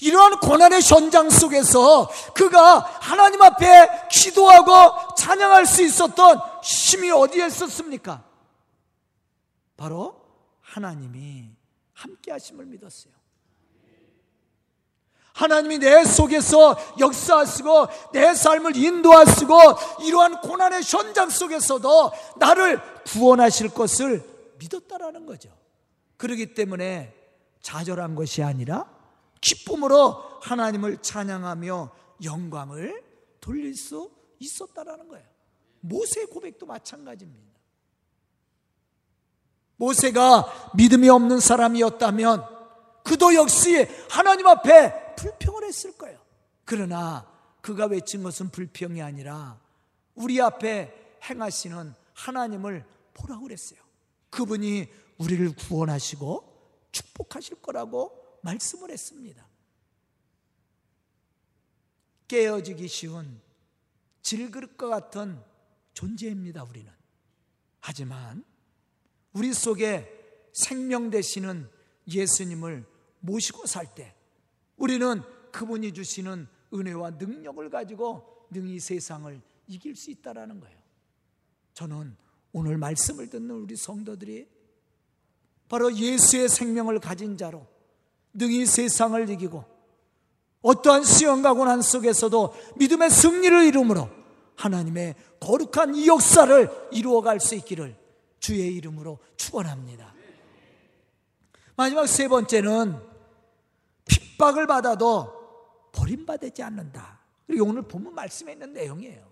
이러한 0.00 0.38
고난의 0.38 0.80
현장 0.82 1.28
속에서 1.28 2.08
그가 2.34 2.78
하나님 3.00 3.42
앞에 3.42 4.08
기도하고 4.10 5.14
찬양할 5.16 5.66
수 5.66 5.82
있었던 5.82 6.40
힘이 6.62 7.10
어디에 7.10 7.46
있었습니까? 7.46 8.22
바로 9.76 10.20
하나님이 10.60 11.50
함께 11.94 12.30
하심을 12.30 12.66
믿었어요. 12.66 13.18
하나님이 15.32 15.78
내 15.78 16.04
속에서 16.04 16.76
역사하시고 16.98 17.86
내 18.12 18.34
삶을 18.34 18.76
인도하시고 18.76 19.54
이러한 20.02 20.40
고난의 20.40 20.82
현장 20.82 21.30
속에서도 21.30 22.12
나를 22.38 22.80
구원하실 23.04 23.68
것을 23.68 24.24
믿었다라는 24.58 25.26
거죠. 25.26 25.48
그러기 26.16 26.54
때문에 26.54 27.14
좌절한 27.62 28.16
것이 28.16 28.42
아니라 28.42 28.97
기쁨으로 29.40 30.40
하나님을 30.42 31.02
찬양하며 31.02 31.90
영광을 32.24 33.04
돌릴 33.40 33.74
수 33.76 34.10
있었다라는 34.38 35.08
거예요. 35.08 35.26
모세의 35.80 36.26
고백도 36.26 36.66
마찬가지입니다. 36.66 37.48
모세가 39.76 40.72
믿음이 40.74 41.08
없는 41.08 41.40
사람이었다면 41.40 42.44
그도 43.04 43.34
역시 43.34 43.86
하나님 44.10 44.46
앞에 44.46 45.14
불평을 45.16 45.64
했을 45.64 45.96
거예요. 45.96 46.18
그러나 46.64 47.26
그가 47.60 47.86
외친 47.86 48.22
것은 48.22 48.50
불평이 48.50 49.00
아니라 49.00 49.58
우리 50.14 50.40
앞에 50.40 51.18
행하시는 51.28 51.94
하나님을 52.12 52.84
보라고 53.14 53.44
그랬어요. 53.44 53.78
그분이 54.30 54.88
우리를 55.18 55.54
구원하시고 55.54 56.48
축복하실 56.92 57.62
거라고 57.62 58.27
말씀을 58.42 58.90
했습니다. 58.90 59.46
깨어지기 62.28 62.88
쉬운 62.88 63.40
질그릇과 64.22 64.88
같은 64.88 65.42
존재입니다, 65.94 66.64
우리는. 66.64 66.92
하지만 67.80 68.44
우리 69.32 69.52
속에 69.52 70.50
생명 70.52 71.10
되시는 71.10 71.70
예수님을 72.06 72.84
모시고 73.20 73.66
살 73.66 73.94
때 73.94 74.14
우리는 74.76 75.22
그분이 75.52 75.92
주시는 75.92 76.46
은혜와 76.72 77.10
능력을 77.10 77.70
가지고 77.70 78.46
능히 78.50 78.78
세상을 78.78 79.40
이길 79.66 79.96
수 79.96 80.10
있다라는 80.10 80.60
거예요. 80.60 80.78
저는 81.74 82.16
오늘 82.52 82.76
말씀을 82.78 83.28
듣는 83.28 83.50
우리 83.50 83.76
성도들이 83.76 84.48
바로 85.68 85.94
예수의 85.94 86.48
생명을 86.48 86.98
가진 87.00 87.36
자로 87.36 87.66
능히 88.34 88.66
세상을 88.66 89.28
이기고 89.30 89.64
어떠한 90.62 91.04
시험과 91.04 91.54
고난 91.54 91.82
속에서도 91.82 92.54
믿음의 92.76 93.10
승리를 93.10 93.64
이루므로 93.64 94.08
하나님의 94.56 95.14
거룩한 95.40 95.94
이 95.94 96.08
역사를 96.08 96.88
이루어갈 96.90 97.40
수 97.40 97.54
있기를 97.54 97.96
주의 98.40 98.74
이름으로 98.74 99.18
축원합니다. 99.36 100.14
마지막 101.76 102.06
세 102.06 102.26
번째는 102.26 103.00
핍박을 104.06 104.66
받아도 104.66 105.32
버림받지 105.92 106.62
않는다. 106.62 107.20
그리고 107.46 107.66
오늘 107.66 107.82
본문 107.82 108.14
말씀에 108.14 108.52
있는 108.52 108.72
내용이에요. 108.72 109.28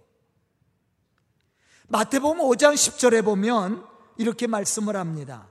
마태복음 1.89 2.39
5장 2.39 2.75
10절에 2.75 3.25
보면 3.25 3.85
이렇게 4.17 4.47
말씀을 4.47 4.97
합니다. 4.97 5.49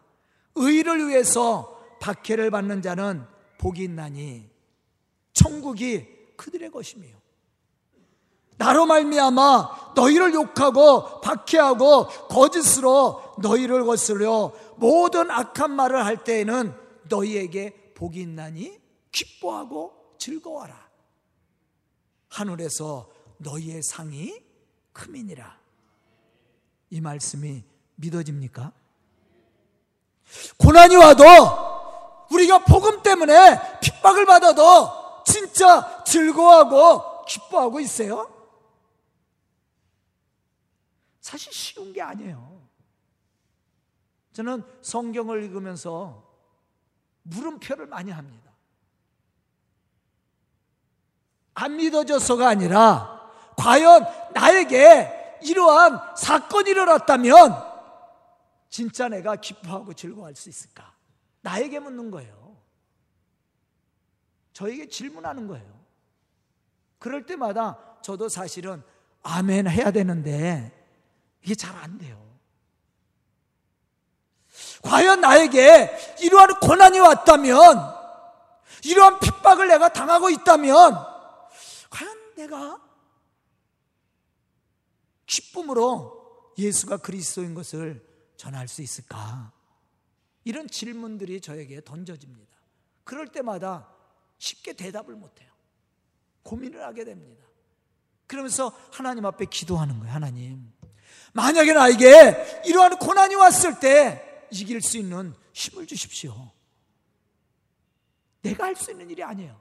의를 0.55 1.07
위해서 1.07 1.81
박해를 1.99 2.49
받는 2.51 2.81
자는 2.81 3.25
복이 3.65 3.85
있나니 3.85 4.47
천국이 5.33 6.05
그들의 6.37 6.69
것이며 6.69 7.07
나로 8.57 8.85
말미암아 8.85 9.93
너희를 9.95 10.35
욕하고 10.35 11.19
박해하고 11.21 12.05
거짓으로 12.27 13.33
너희를 13.39 13.83
거스려 13.85 14.53
모든 14.75 15.31
악한 15.31 15.71
말을 15.71 16.05
할 16.05 16.23
때에는 16.23 16.75
너희에게 17.09 17.93
복이 17.95 18.21
있나니 18.21 18.79
기뻐하고 19.11 20.13
즐거워라. 20.19 20.87
하늘에서 22.29 23.09
너희의 23.39 23.81
상이 23.81 24.43
크민이라. 24.93 25.57
이 26.91 27.01
말씀이 27.01 27.63
믿어집니까? 27.95 28.71
고난이 30.57 30.95
와도 30.97 31.64
우리가 32.31 32.59
복음 32.59 33.01
때문에 33.01 33.79
핍박을 33.79 34.25
받아도 34.25 35.23
진짜 35.25 36.03
즐거워하고 36.03 37.25
기뻐하고 37.25 37.79
있어요? 37.79 38.31
사실 41.21 41.51
쉬운 41.51 41.91
게 41.91 42.01
아니에요. 42.01 42.61
저는 44.33 44.63
성경을 44.81 45.43
읽으면서 45.43 46.23
물음표를 47.23 47.87
많이 47.87 48.11
합니다. 48.11 48.51
안 51.53 51.77
믿어져서가 51.77 52.49
아니라 52.49 53.31
과연 53.57 54.05
나에게 54.33 55.39
이러한 55.41 56.15
사건이 56.17 56.69
일어났다면 56.69 57.75
진짜 58.69 59.07
내가 59.07 59.37
기뻐하고 59.37 59.93
즐거워할 59.93 60.35
수 60.35 60.49
있을까? 60.49 60.94
나에게 61.45 61.79
묻는 61.79 62.09
거예요. 62.09 62.57
저에게 64.51 64.89
질문하는 64.89 65.47
거예요. 65.47 65.85
그럴 66.97 67.25
때마다 67.27 67.77
저도 68.01 68.29
사실은 68.29 68.81
아멘 69.21 69.67
해야 69.67 69.91
되는데 69.91 70.71
이게 71.43 71.53
잘 71.53 71.75
안 71.75 71.99
돼요. 71.99 72.25
과연 74.81 75.21
나에게 75.21 76.15
이러한 76.21 76.59
고난이 76.59 76.99
왔다면, 76.99 77.55
이러한 78.83 79.19
핍박을 79.19 79.67
내가 79.67 79.89
당하고 79.89 80.29
있다면, 80.29 80.95
과연 81.89 82.35
내가 82.35 82.81
기쁨으로 85.25 86.53
예수가 86.57 86.97
그리스도인 86.97 87.53
것을 87.53 88.03
전할 88.37 88.67
수 88.67 88.81
있을까? 88.81 89.51
이런 90.45 90.67
질문들이 90.69 91.41
저에게 91.41 91.81
던져집니다. 91.83 92.55
그럴 93.03 93.27
때마다 93.27 93.89
쉽게 94.37 94.73
대답을 94.73 95.15
못해요. 95.15 95.51
고민을 96.43 96.81
하게 96.83 97.03
됩니다. 97.03 97.43
그러면서 98.27 98.71
하나님 98.91 99.25
앞에 99.25 99.45
기도하는 99.45 99.99
거예요. 99.99 100.13
하나님. 100.13 100.71
만약에 101.33 101.73
나에게 101.73 102.63
이러한 102.65 102.97
고난이 102.97 103.35
왔을 103.35 103.79
때 103.79 104.47
이길 104.51 104.81
수 104.81 104.97
있는 104.97 105.33
힘을 105.53 105.85
주십시오. 105.87 106.51
내가 108.41 108.65
할 108.65 108.75
수 108.75 108.91
있는 108.91 109.09
일이 109.09 109.23
아니에요. 109.23 109.59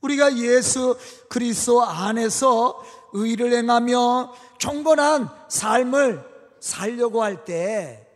우리가 0.00 0.36
예수 0.38 0.98
그리스도 1.28 1.82
안에서 1.84 2.82
의를 3.12 3.52
행하며 3.52 4.34
경건한 4.58 5.28
삶을 5.48 6.30
살려고 6.60 7.22
할 7.22 7.44
때 7.44 8.06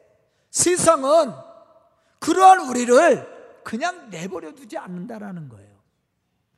세상은 0.50 1.33
그러한 2.20 2.68
우리를 2.68 3.62
그냥 3.64 4.09
내버려 4.11 4.52
두지 4.52 4.78
않는다라는 4.78 5.48
거예요. 5.48 5.74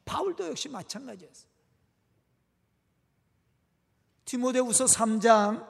바울도 0.05 0.49
역시 0.49 0.69
마찬가지였어요. 0.69 1.49
디모데후서 4.27 4.85
3장 4.85 5.67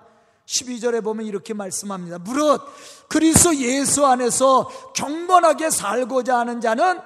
12절에 0.47 1.03
보면 1.05 1.27
이렇게 1.27 1.55
말씀합니다. 1.55 2.19
무릇 2.19 2.63
그리스도 3.09 3.55
예수 3.57 4.07
안에서 4.07 4.93
경건하게 4.95 5.71
살고자 5.71 6.39
하는 6.39 6.61
자는 6.61 7.01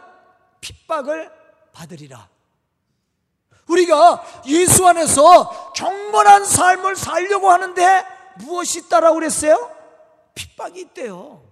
핍박을 0.61 1.31
받으리라. 1.73 2.29
우리가 3.67 4.25
예수 4.47 4.87
안에서 4.87 5.73
경건한 5.73 6.45
삶을 6.45 6.97
살려고 6.97 7.51
하는데 7.51 8.20
무엇이 8.41 8.81
있다라고 8.81 9.15
그랬어요? 9.17 9.71
핍박이 10.35 10.81
있대요. 10.81 11.43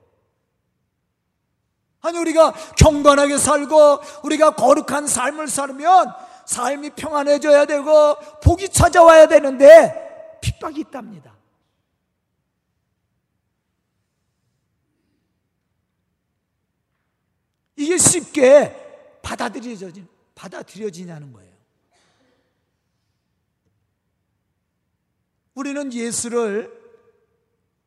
아니 2.01 2.19
우리가 2.19 2.53
경건하게 2.77 3.39
살고 3.39 4.01
우리가 4.25 4.55
거룩한 4.55 5.07
삶을 5.07 5.49
살면 5.49 6.15
삶이 6.47 6.91
평안해져야 6.91 7.67
되고 7.67 8.15
복이 8.43 8.71
찾아와야 8.71 9.27
되는데 9.27 10.39
핍박이 10.41 10.81
있답니다. 10.81 11.37
이게 17.77 17.97
쉽게 17.97 19.21
받아들여지, 19.23 20.05
받아들여지냐는 20.35 21.33
거예요. 21.33 21.53
우리는 25.55 25.93
예수를 25.93 26.78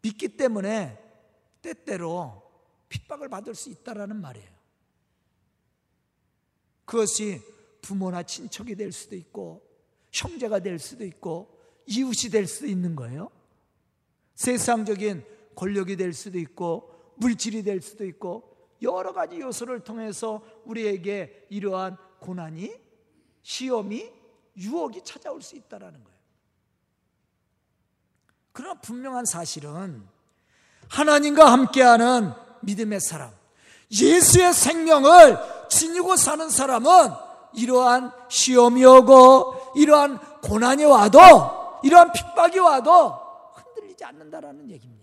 믿기 0.01 0.29
때문에 0.29 0.97
때때로 1.61 2.41
핍박을 2.89 3.29
받을 3.29 3.55
수 3.55 3.69
있다라는 3.69 4.19
말이에요. 4.19 4.49
그것이 6.85 7.41
부모나 7.81 8.23
친척이 8.23 8.75
될 8.75 8.91
수도 8.91 9.15
있고 9.15 9.65
형제가 10.11 10.59
될 10.59 10.77
수도 10.77 11.05
있고 11.05 11.57
이웃이 11.85 12.31
될 12.31 12.47
수도 12.47 12.67
있는 12.67 12.95
거예요. 12.95 13.31
세상적인 14.35 15.23
권력이 15.55 15.95
될 15.95 16.13
수도 16.13 16.37
있고 16.39 17.13
물질이 17.15 17.63
될 17.63 17.81
수도 17.81 18.05
있고 18.05 18.51
여러 18.81 19.13
가지 19.13 19.39
요소를 19.39 19.81
통해서 19.81 20.43
우리에게 20.65 21.47
이러한 21.49 21.97
고난이 22.19 22.73
시험이 23.43 24.11
유혹이 24.57 25.03
찾아올 25.03 25.41
수 25.41 25.55
있다라는 25.55 26.03
거예요. 26.03 26.10
그러나 28.51 28.79
분명한 28.81 29.25
사실은 29.25 30.07
하나님과 30.89 31.51
함께하는 31.51 32.33
믿음의 32.61 32.99
사람, 32.99 33.31
예수의 33.91 34.53
생명을 34.53 35.37
지니고 35.69 36.15
사는 36.15 36.49
사람은 36.49 36.89
이러한 37.53 38.11
시험이 38.29 38.85
오고 38.85 39.73
이러한 39.75 40.19
고난이 40.41 40.85
와도 40.85 41.19
이러한 41.83 42.11
핍박이 42.11 42.59
와도 42.59 43.17
흔들리지 43.53 44.03
않는다라는 44.05 44.69
얘기입니다. 44.69 45.01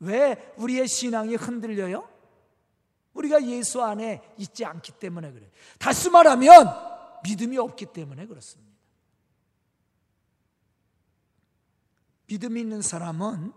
왜 0.00 0.52
우리의 0.56 0.88
신앙이 0.88 1.36
흔들려요? 1.36 2.08
우리가 3.14 3.44
예수 3.46 3.82
안에 3.82 4.22
있지 4.38 4.64
않기 4.64 4.92
때문에 4.92 5.30
그래요. 5.32 5.48
다시 5.78 6.10
말하면 6.10 6.68
믿음이 7.24 7.58
없기 7.58 7.86
때문에 7.86 8.26
그렇습니다. 8.26 8.69
믿음이 12.30 12.60
있는 12.60 12.80
사람은 12.80 13.52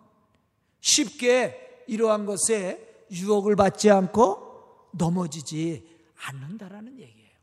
쉽게 0.82 1.86
이러한 1.88 2.26
것에 2.26 3.06
유혹을 3.12 3.56
받지 3.56 3.92
않고 3.92 4.90
넘어지지 4.94 5.88
않는다라는 6.26 7.00
얘기예요. 7.00 7.38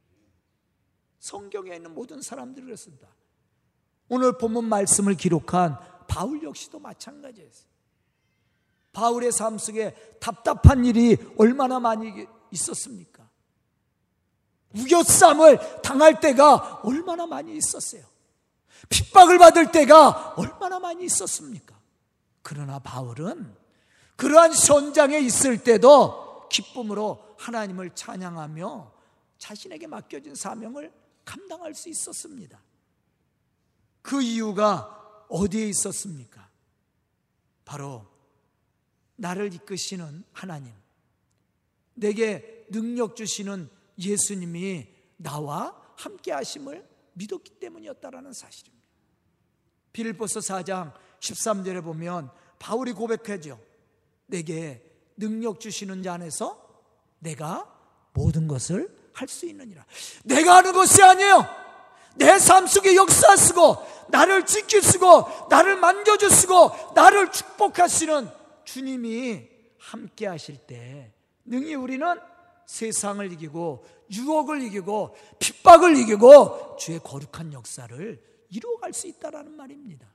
성경에 1.20 1.76
있는 1.76 1.94
모든 1.94 2.20
사람들이 2.20 2.66
그렇습니다. 2.66 3.08
오늘 4.08 4.36
본문 4.38 4.64
말씀을 4.64 5.14
기록한 5.14 5.78
바울 6.08 6.42
역시도 6.42 6.80
마찬가지였어요. 6.80 7.70
바울의 8.92 9.30
삶 9.30 9.56
속에 9.56 9.94
답답한 10.20 10.84
일이 10.84 11.16
얼마나 11.38 11.78
많이 11.78 12.26
있었습니까? 12.50 13.30
우겨쌈을 14.76 15.82
당할 15.82 16.18
때가 16.18 16.80
얼마나 16.82 17.26
많이 17.26 17.56
있었어요. 17.56 18.02
핍박을 18.88 19.38
받을 19.38 19.70
때가 19.70 20.34
얼마나 20.36 20.78
많이 20.78 21.04
있었습니까? 21.04 21.78
그러나 22.42 22.78
바울은 22.78 23.54
그러한 24.16 24.52
현장에 24.52 25.18
있을 25.18 25.62
때도 25.62 26.48
기쁨으로 26.48 27.34
하나님을 27.38 27.94
찬양하며 27.94 28.92
자신에게 29.38 29.86
맡겨진 29.86 30.34
사명을 30.34 30.92
감당할 31.24 31.74
수 31.74 31.88
있었습니다. 31.88 32.60
그 34.02 34.20
이유가 34.20 35.24
어디에 35.28 35.68
있었습니까? 35.68 36.48
바로 37.64 38.06
나를 39.16 39.54
이끄시는 39.54 40.24
하나님, 40.32 40.72
내게 41.94 42.66
능력 42.70 43.16
주시는 43.16 43.70
예수님이 43.98 44.88
나와 45.16 45.76
함께 45.96 46.32
하심을 46.32 46.89
믿었기 47.14 47.52
때문이었다라는 47.60 48.32
사실입니다. 48.32 48.86
빌보서 49.92 50.40
4장 50.40 50.92
13절에 51.20 51.82
보면 51.82 52.30
바울이 52.58 52.92
고백하죠. 52.92 53.60
내게 54.26 54.82
능력 55.16 55.60
주시는 55.60 56.02
자 56.02 56.14
안에서 56.14 56.68
내가 57.18 57.66
모든 58.12 58.46
것을 58.48 58.96
할 59.12 59.28
수 59.28 59.46
있느니라. 59.46 59.84
내가 60.24 60.56
하는 60.56 60.72
것이 60.72 61.02
아니에요. 61.02 61.44
내 62.16 62.38
삶 62.38 62.66
속에 62.66 62.96
역사 62.96 63.36
쓰고 63.36 63.76
나를 64.08 64.46
지키시고 64.46 65.48
나를 65.50 65.76
만져주시고 65.76 66.92
나를 66.94 67.30
축복하시는 67.30 68.28
주님이 68.64 69.48
함께 69.78 70.26
하실 70.26 70.56
때 70.58 71.12
능히 71.44 71.74
우리는 71.74 72.06
세상을 72.66 73.32
이기고 73.32 73.84
유혹을 74.10 74.62
이기고 74.62 75.16
핍박을 75.38 75.96
이기고 75.96 76.76
주의 76.78 76.98
거룩한 76.98 77.52
역사를 77.52 78.22
이루어갈 78.50 78.92
수 78.92 79.06
있다라는 79.06 79.56
말입니다. 79.56 80.06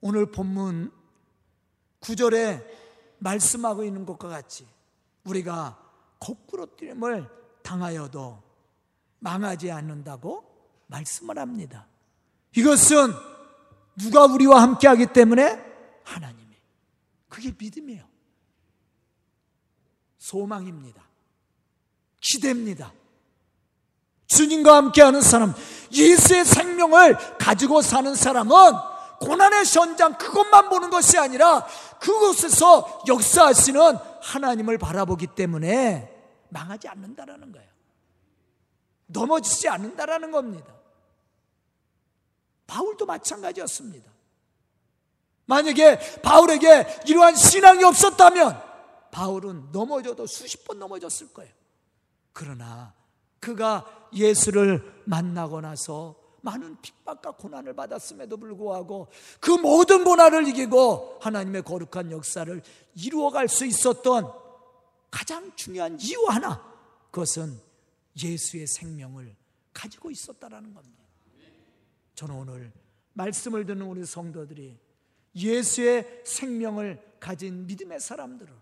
오늘 0.00 0.30
본문 0.30 0.92
9절에 2.00 2.64
말씀하고 3.18 3.84
있는 3.84 4.06
것과 4.06 4.28
같이 4.28 4.66
우리가 5.24 5.78
거꾸로 6.18 6.66
뛰임을 6.76 7.28
당하여도 7.62 8.42
망하지 9.18 9.70
않는다고 9.70 10.44
말씀을 10.86 11.38
합니다. 11.38 11.86
이것은 12.56 13.12
누가 13.96 14.24
우리와 14.24 14.62
함께 14.62 14.88
하기 14.88 15.12
때문에 15.12 15.62
하나님이. 16.04 16.56
그게 17.28 17.52
믿음이에요. 17.56 18.04
소망입니다. 20.18 21.09
기대입니다. 22.20 22.92
주님과 24.26 24.76
함께하는 24.76 25.22
사람, 25.22 25.54
예수의 25.92 26.44
생명을 26.44 27.16
가지고 27.38 27.82
사는 27.82 28.14
사람은 28.14 28.54
고난의 29.20 29.64
현장 29.66 30.16
그것만 30.16 30.68
보는 30.70 30.90
것이 30.90 31.18
아니라 31.18 31.66
그곳에서 32.00 33.02
역사하시는 33.06 33.96
하나님을 34.22 34.78
바라보기 34.78 35.28
때문에 35.28 36.10
망하지 36.48 36.88
않는다라는 36.88 37.52
거예요. 37.52 37.68
넘어지지 39.06 39.68
않는다라는 39.68 40.30
겁니다. 40.30 40.72
바울도 42.66 43.04
마찬가지였습니다. 43.04 44.08
만약에 45.46 46.20
바울에게 46.22 47.02
이러한 47.06 47.34
신앙이 47.34 47.82
없었다면 47.82 48.62
바울은 49.10 49.72
넘어져도 49.72 50.26
수십 50.28 50.64
번 50.64 50.78
넘어졌을 50.78 51.32
거예요. 51.34 51.59
그러나 52.32 52.94
그가 53.38 54.08
예수를 54.12 55.02
만나고 55.04 55.60
나서 55.60 56.16
많은 56.42 56.80
핍박과 56.80 57.32
고난을 57.32 57.74
받았음에도 57.74 58.36
불구하고 58.36 59.08
그 59.40 59.50
모든 59.50 60.04
고난을 60.04 60.48
이기고 60.48 61.18
하나님의 61.20 61.62
거룩한 61.62 62.10
역사를 62.10 62.62
이루어갈 62.94 63.48
수 63.48 63.66
있었던 63.66 64.32
가장 65.10 65.52
중요한 65.56 65.98
이유 66.00 66.24
하나 66.28 66.64
그것은 67.10 67.60
예수의 68.22 68.66
생명을 68.66 69.36
가지고 69.72 70.10
있었다라는 70.10 70.74
겁니다. 70.74 71.04
저는 72.14 72.34
오늘 72.34 72.72
말씀을 73.14 73.66
듣는 73.66 73.86
우리 73.86 74.04
성도들이 74.04 74.78
예수의 75.34 76.22
생명을 76.24 77.16
가진 77.20 77.66
믿음의 77.66 78.00
사람들을 78.00 78.52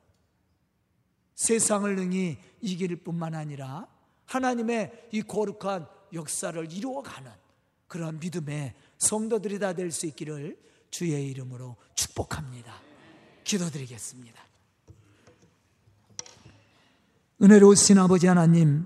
세상을 1.38 1.94
능히 1.94 2.36
이길 2.60 2.96
뿐만 2.96 3.32
아니라 3.32 3.86
하나님의 4.26 5.08
이 5.12 5.22
거룩한 5.22 5.86
역사를 6.12 6.72
이루어가는 6.72 7.30
그런 7.86 8.18
믿음의 8.18 8.74
성도들이 8.98 9.60
다 9.60 9.72
될 9.72 9.92
수 9.92 10.06
있기를 10.06 10.58
주의 10.90 11.30
이름으로 11.30 11.76
축복합니다. 11.94 12.74
기도드리겠습니다. 13.44 14.42
은혜로우신 17.40 17.98
아버지 17.98 18.26
하나님, 18.26 18.84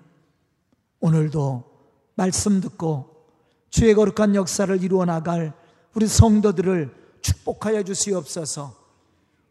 오늘도 1.00 1.64
말씀 2.16 2.60
듣고 2.60 3.30
주의 3.70 3.94
거룩한 3.94 4.34
역사를 4.34 4.82
이루어 4.82 5.06
나갈 5.06 5.54
우리 5.94 6.06
성도들을 6.06 6.94
축복하여 7.22 7.82
주시옵소서. 7.82 8.76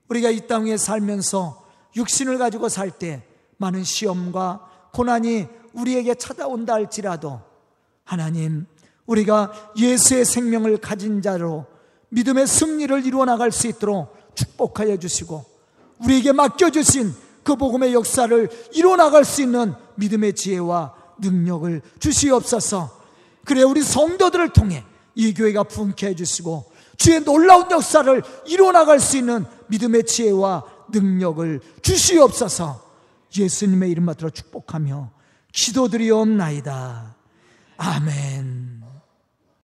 우리가 0.07 0.29
이 0.29 0.45
땅에 0.45 0.77
살면서 0.77 1.60
육신을 1.95 2.37
가지고 2.37 2.69
살 2.69 2.91
때 2.91 3.23
많은 3.57 3.83
시험과 3.83 4.89
고난이 4.93 5.47
우리에게 5.73 6.15
찾아온다 6.15 6.73
할지라도 6.73 7.41
하나님, 8.03 8.65
우리가 9.05 9.51
예수의 9.77 10.25
생명을 10.25 10.77
가진 10.77 11.21
자로 11.21 11.65
믿음의 12.09 12.47
승리를 12.47 13.05
이루어 13.05 13.25
나갈 13.25 13.51
수 13.51 13.67
있도록 13.67 14.17
축복하여 14.35 14.97
주시고 14.97 15.45
우리에게 15.99 16.31
맡겨주신 16.31 17.13
그 17.43 17.55
복음의 17.55 17.93
역사를 17.93 18.49
이루어 18.73 18.95
나갈 18.95 19.23
수 19.23 19.41
있는 19.41 19.73
믿음의 19.95 20.33
지혜와 20.33 20.95
능력을 21.19 21.81
주시옵소서. 21.99 23.01
그래 23.45 23.63
우리 23.63 23.81
성도들을 23.81 24.49
통해 24.49 24.83
이 25.15 25.33
교회가 25.33 25.63
분케해 25.63 26.15
주시고 26.15 26.71
주의 26.97 27.23
놀라운 27.23 27.69
역사를 27.71 28.23
이루어 28.45 28.71
나갈 28.71 28.99
수 28.99 29.17
있는 29.17 29.45
믿음의 29.67 30.05
지혜와 30.05 30.63
능력을 30.93 31.61
주시옵소서. 31.81 32.91
예수님의 33.37 33.91
이름 33.91 34.05
받들어 34.05 34.29
축복하며 34.29 35.11
기도드리옵나이다. 35.53 37.15
아멘. 37.77 38.70